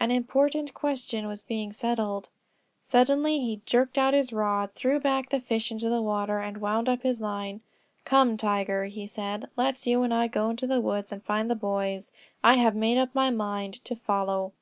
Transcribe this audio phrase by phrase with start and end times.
[0.00, 2.30] An important question was being settled.
[2.80, 6.88] Suddenly he jerked out his rod, threw back the fish into the water and wound
[6.88, 7.60] up his line.
[8.06, 11.54] "Come, Tiger," he said; "let's you and I go to the woods and find the
[11.56, 12.10] boys;
[12.42, 14.52] I have made up my mind to 'follow.'"